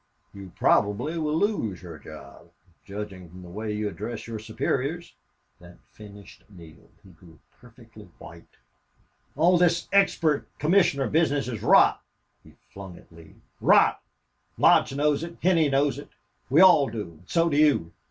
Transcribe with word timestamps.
"You 0.33 0.51
probably 0.55 1.19
will 1.19 1.37
lose 1.37 1.83
your 1.83 1.99
job, 1.99 2.49
judging 2.83 3.29
from 3.29 3.43
the 3.43 3.49
way 3.51 3.71
you 3.71 3.87
address 3.87 4.25
your 4.25 4.39
superiors." 4.39 5.13
That 5.59 5.77
finished 5.93 6.43
Neale. 6.49 6.89
He 7.03 7.11
grew 7.11 7.37
perfectly 7.59 8.05
white. 8.17 8.47
"All 9.35 9.59
this 9.59 9.87
expert 9.93 10.47
commissioner 10.57 11.07
business 11.07 11.47
is 11.47 11.61
rot," 11.61 12.01
he 12.43 12.55
flung 12.73 12.97
at 12.97 13.11
Lee. 13.11 13.35
"Rot! 13.59 14.01
Lodge 14.57 14.91
knows 14.95 15.23
it. 15.23 15.37
Henney 15.43 15.69
knows 15.69 15.99
it. 15.99 16.09
We 16.49 16.61
all 16.61 16.89
do. 16.89 17.03
And 17.19 17.29
so 17.29 17.47
do 17.47 17.57
you. 17.57 17.93